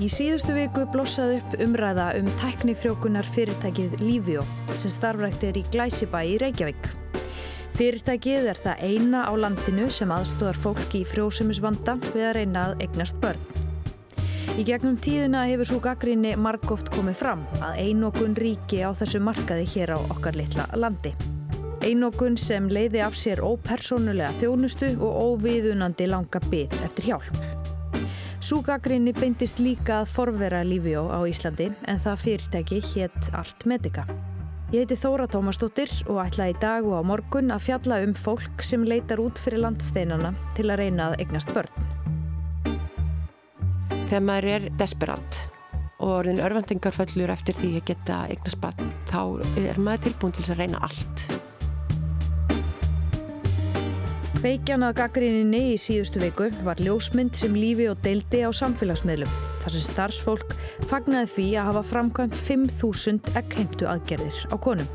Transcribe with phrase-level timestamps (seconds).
[0.00, 6.22] Í síðustu viku blossaði upp umræða um tæknifrjókunar fyrirtækið Livio sem starfrækt er í Glæsibæ
[6.24, 6.88] í Reykjavík.
[7.76, 12.86] Fyrirtækið er það eina á landinu sem aðstóðar fólki í frjósumisvanda við að reyna að
[12.86, 13.44] eignast börn.
[14.56, 19.68] Í gegnum tíðina hefur svo gaggrinni margóft komið fram að einokun ríki á þessu markaði
[19.76, 21.12] hér á okkar litla landi.
[21.84, 27.59] Einokun sem leiði af sér ópersónulega þjónustu og óviðunandi langa byggð eftir hjálp.
[28.50, 34.02] Súgagrinni beindist líka að forvera Lífjó á Íslandi en það fyrirtæki hétt Art Medica.
[34.74, 38.64] Ég heiti Þóra Tómasdóttir og ætla í dag og á morgun að fjalla um fólk
[38.66, 41.86] sem leitar út fyrir landsteinana til að reyna að eignast börn.
[44.08, 45.38] Þegar maður er desperant
[46.00, 49.22] og orðin örfandingarföllur eftir því að geta eignast börn þá
[49.62, 51.28] er maður tilbúin til að reyna allt.
[54.40, 59.74] Veikjan að gaggríninni í síðustu viku var ljósmynd sem lífi og deildi á samfélagsmiðlum þar
[59.74, 60.54] sem starfsfólk
[60.88, 64.88] fagnaði því að hafa framkvæmt 5.000 ekkheimtu aðgerðir á konum.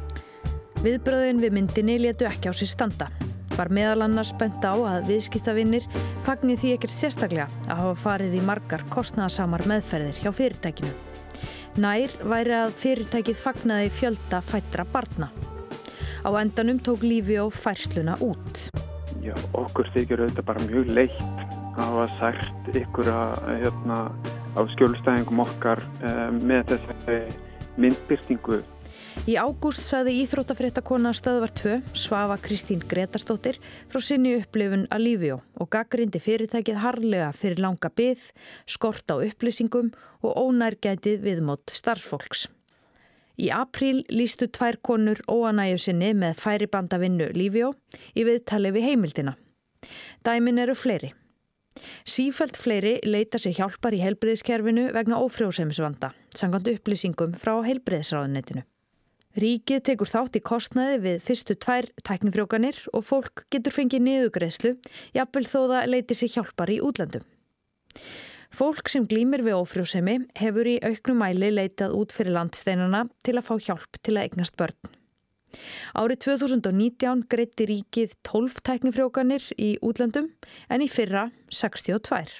[0.81, 3.11] Viðbröðin við myndinni letu ekki á sér standa.
[3.53, 5.85] Var meðal annars bent á að viðskiptavinnir
[6.25, 10.95] fagnir því ekkert sérstaklega að hafa farið í margar kostnæðasamar meðferðir hjá fyrirtækinu.
[11.85, 15.29] Nær væri að fyrirtækið fagnaði fjölda fættra barna.
[16.25, 18.65] Á endanum tók lífi og færsluna út.
[19.25, 21.21] Já, okkur þykir auðvitað bara mjög leitt
[21.75, 23.97] að hafa sært ykkur að, hérna,
[24.53, 27.17] á skjólustæðingum okkar eh, með þessari
[27.81, 28.59] myndbyrtingu.
[29.25, 33.57] Í ágúst sagði Íþróttafréttakona stöðvar 2, Svafa Kristín Gretarstóttir,
[33.89, 38.27] frá sinni upplifun að Lífjó og gaggrindi fyrirtækið harlega fyrir langa byggð,
[38.69, 39.89] skort á upplýsingum
[40.21, 42.45] og ónærgætið viðmót starfsfólks.
[43.35, 47.73] Í apríl lístu tvær konur óanæju sinni með færibandavinnu Lífjó
[48.15, 49.35] í viðtali við heimildina.
[50.25, 51.11] Dæmin eru fleiri.
[52.07, 58.63] Sífælt fleiri leita sér hjálpar í heilbreyðskerfinu vegna ófrjóðsefnisvanda, sangand upplýsingum frá heilbreyðsráðunetinu.
[59.35, 64.77] Ríkið tekur þátt í kostnaði við fyrstu tvær tæknifrjókanir og fólk getur fengið niðugreðslu,
[65.17, 67.25] jafnvel þó það leiti sér hjálpar í útlandum.
[68.55, 73.47] Fólk sem glýmir við ófrjósemi hefur í auknum mæli leitað út fyrir landsteinana til að
[73.49, 74.91] fá hjálp til að eignast börn.
[75.95, 80.29] Árið 2019 greitti ríkið 12 tæknifrjókanir í útlandum
[80.71, 82.37] en í fyrra 62.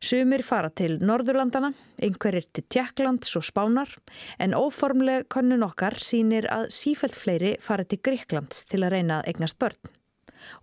[0.00, 3.92] Sumir fara til Norðurlandana, einhverjir til Tjekklands og Spánar
[4.40, 9.34] en óformlega kannun okkar sínir að sífælt fleiri fara til Gríklands til að reyna að
[9.34, 9.92] eignast börn.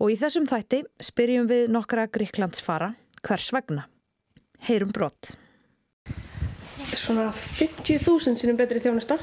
[0.02, 0.82] Og í þessum þætti
[1.12, 3.86] spyrjum við nokkra Gríklands fara hvers vegna.
[4.66, 5.36] Heyrum brott.
[6.98, 9.20] Svona 50.000 sinum betri þjónusta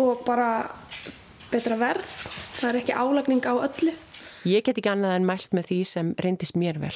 [0.00, 0.66] og bara
[1.52, 2.10] betra verð.
[2.56, 3.94] Það er ekki álagning á öllu.
[4.46, 6.94] Ég get ekki annað en mælt með því sem reyndist mér vel.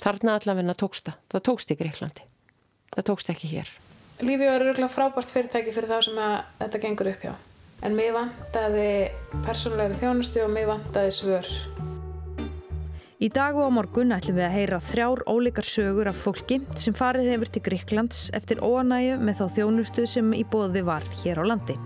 [0.00, 1.18] Þarna allavegna tókst það.
[1.32, 2.26] Það tókst í Greiklandi.
[2.94, 3.72] Það tókst ekki hér.
[4.22, 6.20] Lífið var öruglega frábært fyrirtæki fyrir þá sem
[6.60, 7.32] þetta gengur upp hjá.
[7.84, 8.90] En mér vantaði
[9.44, 11.50] persónulegri þjónustu og mér vantaði svör.
[13.22, 16.96] Í dag og á morgun ætlum við að heyra þrjár ólíkar sögur af fólki sem
[16.98, 21.44] farið hefur til Gríklands eftir óanægu með þá þjónustu sem í bóði var hér á
[21.46, 21.76] landi.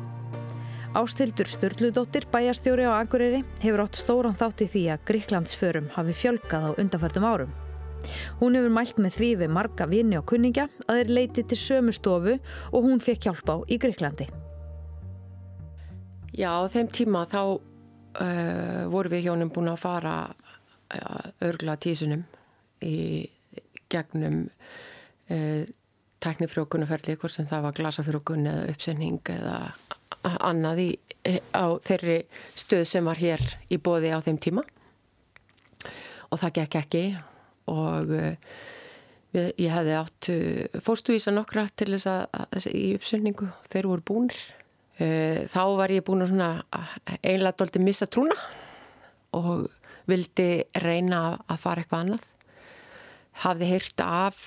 [0.97, 6.65] Ástildur Sturludóttir, bæjastjóri á Akureyri, hefur átt stóran þátt í því að Gríklandsförum hafi fjölgað
[6.65, 7.53] á undanfærdum árum.
[8.41, 11.93] Hún hefur mælt með því við marga vini og kunningja að þeir leiti til sömu
[11.93, 12.38] stofu
[12.72, 14.33] og hún fekk hjálp á í Gríklandi.
[16.33, 20.21] Já, á þeim tíma þá uh, voru við hjónum búin að fara
[21.44, 22.25] örgla tísunum
[22.84, 23.28] í
[23.93, 24.47] gegnum
[25.31, 25.65] uh,
[26.25, 29.59] tæknifrjókunarferli hvort sem það var glasafrjókun eða uppsenning eða
[30.43, 30.88] annað í,
[31.54, 32.19] á þeirri
[32.59, 34.65] stöð sem var hér í bóði á þeim tíma.
[36.28, 37.03] Og það gekk ekki
[37.70, 38.37] og við,
[39.60, 44.47] ég hefði átt uh, fórstúísa nokkra til þess að í uppsenningu þeir voru búnir.
[44.99, 46.56] Þá var ég búin að
[47.23, 48.34] einlega doldi missa trúna
[49.38, 49.69] og
[50.08, 50.49] vildi
[50.82, 52.26] reyna að fara eitthvað annað.
[53.44, 54.43] Hafði hýrt af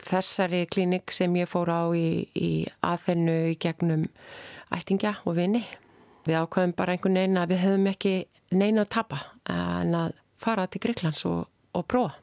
[0.00, 2.50] þessari klínik sem ég fór á í, í
[2.86, 4.06] aðhennu í gegnum
[4.72, 5.64] ættingja og vini.
[6.28, 8.14] Við ákvæðum bara einhvern veginn að við hefðum ekki
[8.54, 12.14] neina að tapa en að fara til Greiklands og, og prófa.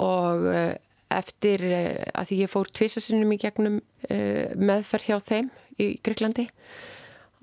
[0.00, 0.74] Og eh,
[1.12, 3.78] eftir eh, að því ég fór tvisasinnum í gegnum
[4.08, 6.48] eh, meðferð hjá þeim í Greiklandi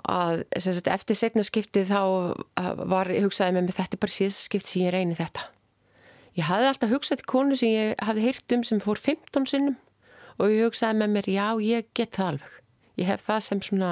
[0.08, 2.02] að sagt, eftir setna skiptið þá
[2.90, 5.50] var ég hugsaði með mig þetta er bara síðast skipt sem ég reyni þetta.
[6.38, 9.78] Ég hafði alltaf hugsað til konu sem ég hafði heyrt um sem fór 15 sinnum
[10.40, 12.56] og ég hugsaði með mér já ég get það alveg.
[13.00, 13.92] Ég hef það sem svona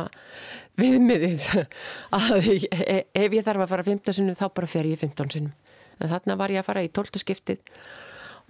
[0.79, 1.47] viðmiðið
[2.17, 5.55] að ef ég þarf að fara 15 sinnum þá bara fer ég 15 sinnum.
[5.97, 7.77] En þarna var ég að fara í 12 skiptið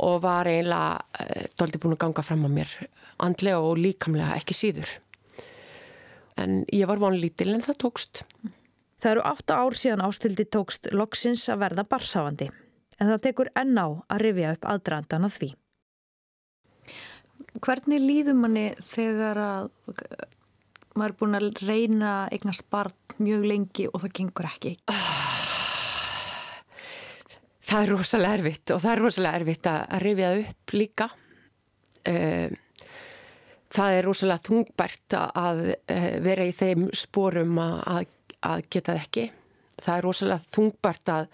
[0.03, 2.73] og var eiginlega uh, doldi búin að ganga fram á mér
[3.23, 4.89] andlega og líkamlega ekki síður.
[6.37, 8.23] En ég var vonlítil en það tókst.
[9.01, 12.49] Það eru 8 ár síðan ástildi tókst loksins að verða barsafandi
[12.97, 15.49] en það tekur enn á að rifja upp aðdraðan að því.
[17.61, 19.69] Hvernig líður manni þegar að
[20.97, 24.73] maður er búin að reyna eignast barn mjög lengi og það gengur ekki?
[27.67, 31.09] Það er rosalega erfitt og það er rosalega erfitt að rifja upp líka.
[32.07, 32.47] Eh,
[33.73, 38.07] það er rosalega þungbært að eh, vera í þeim spórum að,
[38.45, 39.25] að geta það ekki.
[39.77, 41.27] Það er rosalega þungbært að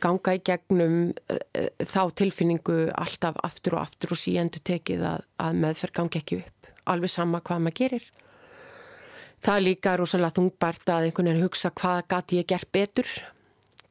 [0.00, 0.96] ganga í gegnum
[1.28, 6.40] eh, þá tilfinningu alltaf aftur og aftur og síendu tekið að, að meðferð gangi ekki
[6.40, 6.72] upp.
[6.92, 8.08] Alveg sama hvað maður gerir.
[9.42, 13.12] Það er líka rosalega þungbært að einhvern veginn hugsa hvað gæti ég gert betur.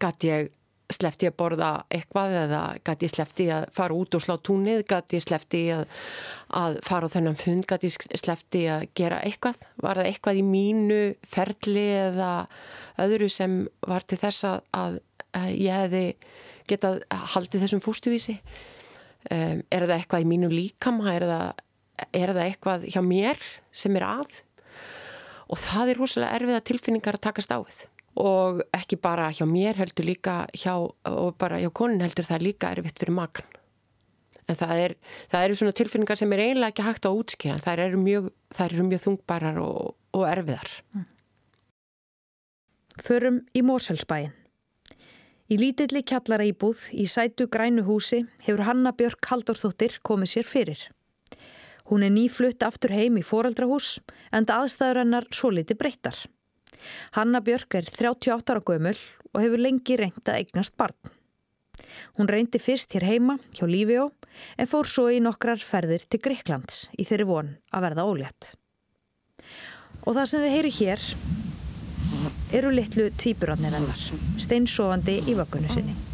[0.02, 0.52] Gæti ég
[0.96, 5.62] slefti að borða eitthvað eða gæti slefti að fara út og slá túnið, gæti slefti
[5.76, 5.84] að,
[6.58, 9.64] að fara á þennan fund, gæti slefti að gera eitthvað.
[9.84, 12.32] Var það eitthvað í mínu ferli eða
[13.02, 13.58] öðru sem
[13.88, 15.00] var til þess að,
[15.56, 16.06] ég hefði
[16.72, 17.02] getað
[17.36, 18.38] haldið þessum fústuvísi?
[19.30, 21.12] Um, er það eitthvað í mínu líkama?
[21.14, 21.66] Er það,
[22.10, 24.42] er það eitthvað hjá mér sem er að?
[25.52, 27.82] Og það er rosalega erfiða tilfinningar að takast á við
[28.20, 30.76] og ekki bara hjá mér heldur líka hjá,
[31.08, 33.48] og bara hjá konin heldur það líka erfitt fyrir makan.
[34.50, 34.96] En það, er,
[35.32, 38.74] það eru svona tilfinningar sem er eiginlega ekki hægt á útskýra, það eru mjög, það
[38.74, 40.76] eru mjög þungbærar og, og erfiðar.
[40.96, 41.08] Mm.
[43.02, 44.34] Förum í Mórsfellsbæin.
[45.52, 50.84] Í lítilli kjallara íbúð í sætu grænu húsi hefur Hanna Björk Halldórsdóttir komið sér fyrir.
[51.92, 53.98] Hún er nýflutt aftur heim í foreldrahús
[54.32, 56.16] en aðstæður hennar svo liti breyttar.
[57.18, 58.98] Hanna Björk er 38 ára gömul
[59.32, 60.98] og hefur lengi reynd að eignast barn.
[62.18, 64.10] Hún reyndi fyrst hér heima hjá Lífió
[64.58, 68.54] en fór svo í nokkrar ferðir til Greiklands í þeirri von að verða ólétt.
[70.06, 71.08] Og það sem þið heyri hér
[72.52, 74.08] eru litlu tvíburarnir hennar,
[74.42, 76.11] steinsofandi í vöggunni sinni.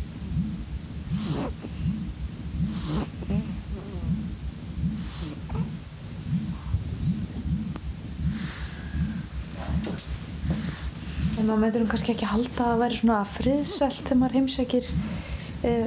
[11.48, 14.34] En maður myndir um kannski ekki að halda að það væri svona friðsælt þegar maður
[14.36, 14.88] heimsækir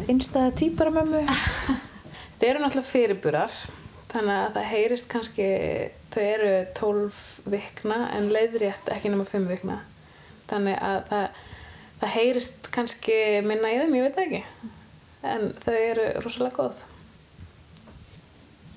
[0.08, 1.18] einstæða týparamömmu.
[2.38, 3.58] Það eru náttúrulega fyrirburar,
[4.08, 5.48] þannig að það heyrist kannski,
[6.14, 7.18] þau eru 12
[7.56, 9.76] vikna en leiðrétt ekki nema 5 vikna.
[10.48, 11.44] Þannig að það,
[12.00, 13.20] það heyrist kannski
[13.50, 14.42] minna í þeim, ég veit ekki.
[15.34, 16.82] En þau eru rosalega góð.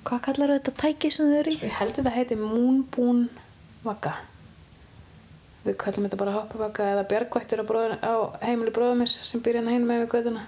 [0.04, 1.60] Hvað kallar þetta tæki sem þau eru í?
[1.64, 3.30] Ég held þetta heiti Moonboon
[3.88, 4.18] Vaka
[5.64, 7.66] við kallum þetta bara hoppavaka eða björgvættir á,
[8.04, 8.14] á
[8.44, 10.46] heimili bróðumins sem býr hérna hinn með við göduna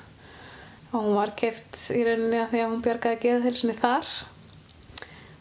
[0.91, 4.13] og hún var keift í rauninni að því að hún björgaði geðhilsinni þar.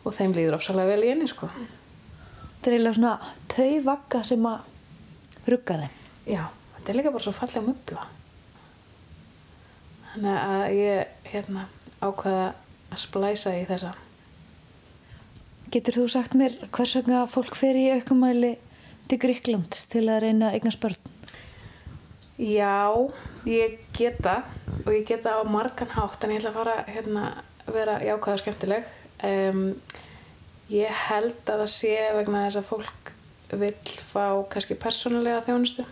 [0.04, 1.46] Og þeim líður ofsalega vel í henni sko.
[1.46, 5.96] Þetta er eiginlega svona tauðvaka sem að rugga þeim.
[6.26, 6.42] Já,
[6.76, 8.06] þetta er líka bara svo fallega mubla
[10.14, 11.64] þannig að ég hérna
[11.98, 12.44] ákvaða
[12.94, 13.94] að splæsa í þessa.
[15.74, 18.52] Getur þú sagt mér hvers vegna fólk fer í aukumæli
[19.08, 20.98] til Gríklands til að reyna að eignast börn?
[22.40, 22.90] Já,
[23.46, 24.40] ég geta
[24.82, 27.24] og ég geta á margan hátt en ég ætla að fara hérna
[27.64, 28.88] að vera jákvæða og skemmtileg.
[29.24, 29.62] Um,
[30.72, 33.12] ég held að það sé vegna þess að fólk
[33.54, 33.74] vil
[34.10, 35.84] fá kannski persónulega þjónustu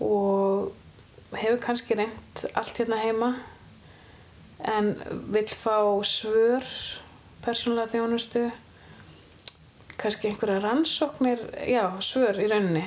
[0.00, 0.70] og
[1.34, 3.30] hefur kannski reynd allt hérna heima
[4.70, 4.92] en
[5.32, 6.66] vil fá svör
[7.44, 8.46] persónulega þjónustu
[10.00, 12.86] kannski einhverja rannsóknir, já, svör í rauninni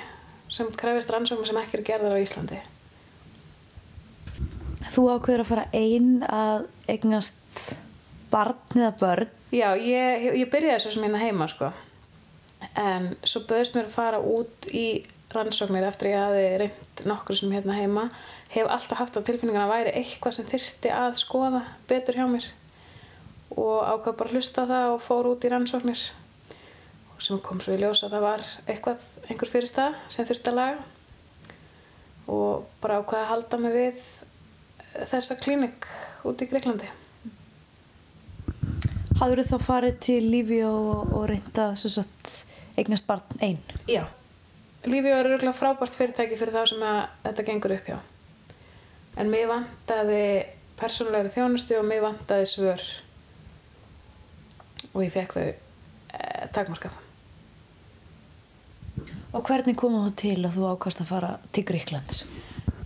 [0.54, 2.60] sem krefist rannsóknir sem ekki er gerðar á Íslandi.
[4.94, 7.64] Þú ákveður að fara einn að eignast
[8.34, 9.34] barn eða börn?
[9.54, 11.72] Já, ég, ég byrjaði svo sem hérna heima sko
[12.80, 15.04] en svo böðist mér að fara út í
[15.34, 18.08] rannsóknir eftir að ég hafi reynd nokkur sem hérna heima
[18.54, 22.50] hef alltaf haft á tilfinningan að væri eitthvað sem þyrsti að skoða betur hjá mér
[23.54, 26.04] og ákvað bara hlusta það og fór út í rannsóknir
[27.24, 30.82] sem kom svo í ljós að það var eitthvað, einhver fyrirstað sem þurfti að laga
[32.34, 34.04] og bara ákvaði að halda mig við
[35.12, 35.88] þessa klínik
[36.28, 36.90] út í Greiklandi.
[39.20, 41.72] Hafður þú þá farið til Lífi og, reynda
[42.74, 43.62] eignast barn einn?
[43.88, 44.04] Já,
[44.90, 46.84] Lífi er örgulega frábært fyrirtæki fyrir þá sem
[47.24, 48.00] þetta gengur upp hjá.
[49.22, 50.24] En mér vantaði
[50.80, 52.86] persónulegri þjónustu og mér vantaði svör
[54.94, 56.98] og ég fekk þau eh, takmarkað.
[59.34, 62.24] Og hvernig kom það til að þú ákast að fara til Gríklands?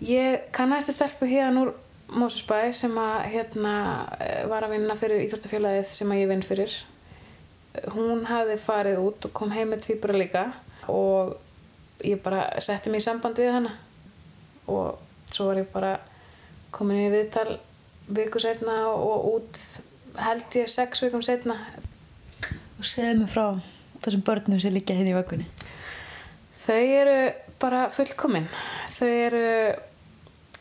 [0.03, 1.73] Ég kannast að stelpu hérna úr
[2.07, 3.73] Mósusbæ sem að hérna
[4.47, 6.77] var að vinna fyrir Íþróttafélagið sem að ég vinn fyrir.
[7.91, 10.45] Hún hafði farið út og kom heim með tvíbura líka
[10.87, 11.35] og
[12.07, 13.73] ég bara setti mig í samband við hana.
[14.71, 14.95] Og
[15.33, 15.97] svo var ég bara
[16.71, 17.57] komin í viðtal
[18.07, 19.61] viku setna og út
[20.17, 21.57] held ég sex vikum setna
[22.77, 23.45] og segðu mig frá
[24.05, 25.47] þessum börnum sem líka hérna í vöggunni
[26.67, 27.19] þau eru
[27.61, 28.49] bara fullkominn
[28.97, 29.45] þau eru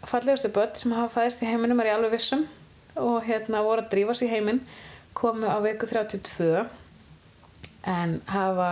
[0.07, 2.47] fallegustu börn sem hafa fæðist í heiminum er ég alveg vissum
[2.97, 4.61] og hérna voru að drífa sér í heiminn
[5.17, 6.67] komu á viku 32
[7.91, 8.71] en hafa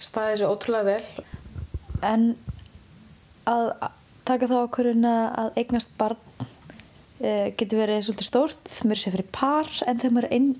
[0.00, 1.24] staðið sér ótrúlega vel.
[2.06, 2.26] En
[3.50, 3.72] að
[4.28, 6.20] taka þá okkurinn að eignast barn
[7.20, 10.52] e, getur verið svolítið stórt mér sé fyrir par en maður er ein,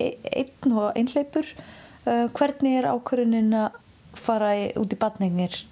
[0.00, 3.82] einn og einhleipur e, hvernig er ákvörðunin að
[4.20, 5.62] fara í, út í barningir?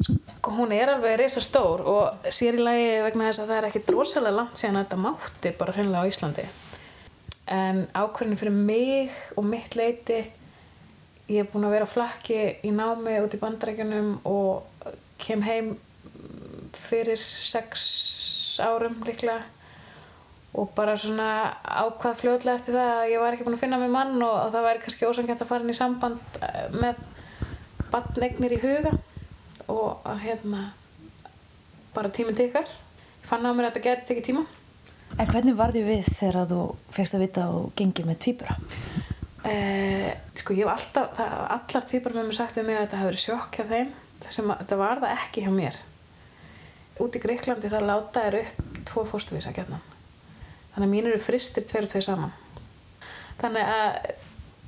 [0.00, 3.68] Sko, hún er alveg reysa stór og sér í lagi vegna þess að það er
[3.68, 6.46] ekki drosalega langt síðan að þetta mátti bara hreinlega á Íslandi
[7.50, 10.20] en ákvörðin fyrir mig og mitt leiti
[11.30, 14.86] ég hef búin að vera á flakki í námi út í bandrækjunum og
[15.20, 15.74] kem heim
[16.88, 17.84] fyrir sex
[18.62, 19.42] árum líklega
[20.50, 21.28] og bara svona
[21.62, 24.54] ákvað fljóðlega eftir það að ég var ekki búin að finna mig mann og, og
[24.54, 27.02] það væri kannski ósangjönd að fara inn í samband eh, með
[27.92, 28.94] bandnegnir í huga.
[29.70, 30.62] Og að hérna
[31.94, 34.42] bara tíminn tikkar ég fann á mér að þetta geti tekið tíma.
[35.18, 36.64] En hvernig var því við þegar þú
[36.96, 38.56] fegst að vita og gengið með tvýbura?
[39.50, 43.00] Eh, sko ég hef alltaf, það, allar týpar með mér sagt við mig að þetta
[43.00, 43.94] hafi verið sjokk hjá þeim.
[44.26, 45.80] Sem að, það var það ekki hjá mér.
[47.00, 49.89] Út í Greiklandi þá láta er upp tvo fórstuvísa gætnan
[50.74, 52.34] þannig að mín eru fristir tveir og tveir saman.
[53.40, 54.10] Þannig að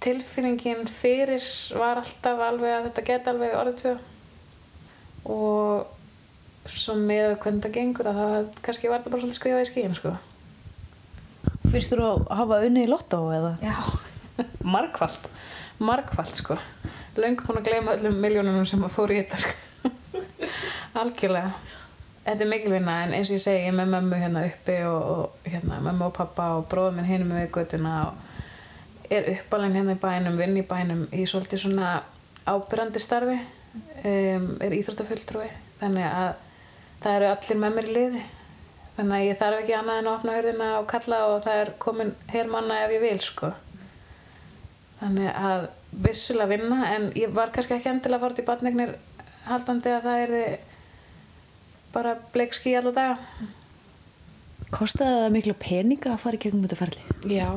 [0.02, 1.46] tilfinningin fyrir
[1.78, 3.94] var alltaf alveg að þetta geti alveg orðið tvö.
[5.32, 9.70] Og svo með hvernig það gengur að það kannski var þetta bara svolítið skrifað í
[9.70, 10.14] skíin sko.
[11.72, 13.56] Fyrst þú að hafa unni í lottó eða?
[13.62, 13.76] Já.
[14.74, 15.30] Margfald
[15.82, 16.56] margfald sko.
[17.18, 19.90] Löngu búin að gleyma öllum miljónunum sem að fór í þetta sko.
[21.02, 21.52] Algjörlega
[22.24, 24.76] þetta er mikil vinna en eins og ég segi ég er með mömmu hérna uppi
[24.88, 29.76] og, og hérna mömmu og pappa og bróðum minn hinn með göttuna og er uppalinn
[29.76, 31.96] hérna í bænum vinn í bænum í svolítið svona
[32.48, 33.36] ábyrrandi starfi
[34.04, 35.50] um, er íþróttafulltrúi.
[35.80, 36.30] Þannig að
[37.02, 38.24] það eru allir með mér í liði.
[38.96, 41.70] Þannig að ég þarf ekki annað en að opna hörðina og kalla og það er
[41.82, 43.52] komin hér manna ef ég vil sko.
[45.00, 45.64] Þannig að
[46.04, 48.94] vissulega vinna en ég var kannski ekki endilega út í batnegnir
[49.48, 50.36] haldandi að það er
[51.94, 53.48] bara bleik skí alla daga.
[54.72, 57.02] Kostaði það miklu peninga að fara í gegnum þetta ferli?
[57.28, 57.48] Já,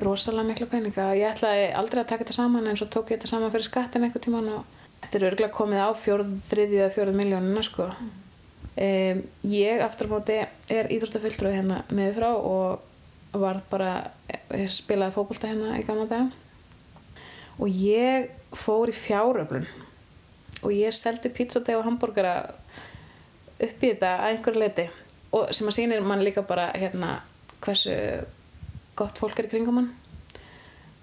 [0.00, 1.10] rosalega miklu peninga.
[1.18, 4.06] Ég ætlaði aldrei að taka þetta saman en svo tók ég þetta saman fyrir skattin
[4.06, 7.88] eitthvað tíman og þetta er örgulega komið á fjórð, þriðið eða fjórð miljónuna sko.
[8.78, 10.36] Um, ég aftur á móti
[10.70, 13.90] er íþróttafulltrúi hérna með frá og var bara
[14.54, 16.28] ég spilaði fókbalta hérna í gamla dag
[17.58, 19.66] og ég fór í fjáröflun.
[20.62, 22.54] Og ég seldi pizzadeg og hambúrgara
[23.58, 24.88] upp í þetta að einhverju leiti
[25.36, 27.18] og sem að sýnir mann líka bara hérna
[27.64, 27.96] hversu
[28.98, 29.90] gott fólk er í kringum mann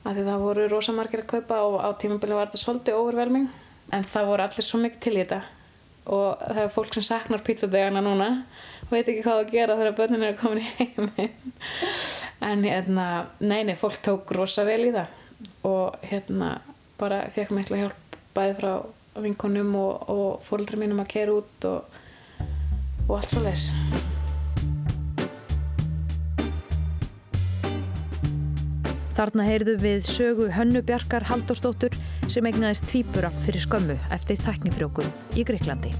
[0.06, 3.48] af því það voru rosamarkir að kaupa og á tímabili var þetta svolítið overvelming
[3.94, 5.42] en það voru allir svo mikið til í þetta.
[6.06, 8.30] Og það er fólk sem saknar pizzadegana núna
[8.92, 11.54] veit ekki hvað að gera þegar börnun eru komin í heiminn.
[12.46, 13.06] En hérna,
[13.42, 15.16] neini, fólk tók rosa vel í það.
[15.66, 16.60] Og hérna
[17.00, 18.72] bara fekk mér eitthvað hjálp bæði frá
[19.24, 21.98] vinkonum og, og fólkdra mínum að kera út og,
[23.08, 23.70] og allt svo les
[29.16, 31.94] Þarna heyrðu við sögu Hönnu Bjarkar Haldóstóttur
[32.28, 35.08] sem egnaðist tvíbura fyrir skömmu eftir tæknifrjókun
[35.40, 35.94] í Greiklandi.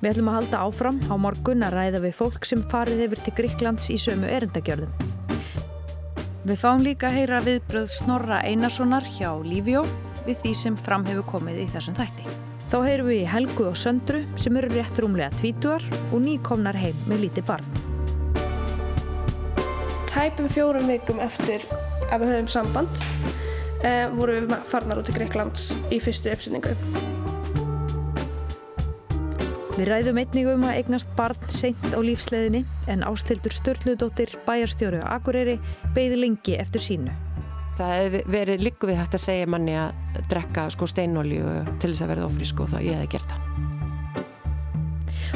[0.00, 3.36] Við ætlum að halda áfram á morgun að ræða við fólk sem farið hefur til
[3.38, 5.08] Greiklands í sömu erindagjörðum.
[6.50, 9.86] Við fáum líka að heyra viðbröð Snorra Einarssonar hjá Lífjó
[10.26, 12.49] við því sem fram hefur komið í þessum þætti.
[12.70, 15.82] Þá heyrum við Helgu og Söndru sem eru rétt rúmlega tvítuar
[16.14, 17.66] og nýkomnar heim með líti barn.
[20.06, 21.64] Tæpum fjórum vikum eftir
[22.14, 23.02] að við höfum samband
[23.82, 26.76] eh, vorum við farnar út í Greiklands í fyrstu uppsendingu.
[29.74, 32.62] Við ræðum einnig um að eignast barn seint á lífsleðinni
[32.92, 35.58] en ástildur Sturludóttir bæjarstjóru á Akureyri
[35.96, 37.18] beigði lengi eftir sínu.
[37.80, 42.04] Það hefði verið líku við hægt að segja manni að drekka sko steinolju til þess
[42.04, 43.46] að verða ofrísk og það ég hefði gert það.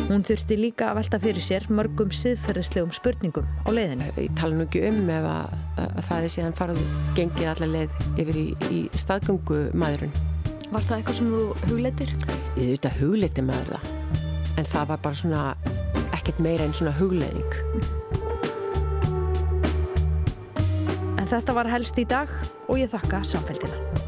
[0.04, 4.10] Hún þurfti líka að velta fyrir sér mörgum siðferðislegum spurningum á leiðinu.
[4.20, 6.84] Ég tala nú ekki um ef að, að það er síðan farað
[7.16, 10.16] gengið allar leið yfir í, í staðgöngu maðurinn.
[10.68, 12.16] Var það eitthvað sem þú hugleitir?
[12.58, 13.92] Ég auðvitað hugleiti maður það
[14.54, 15.44] en það var bara svona
[16.12, 18.03] ekkert meira en svona hugleðing
[21.34, 22.30] þetta var helst í dag
[22.68, 24.03] og ég þakka samfélgina.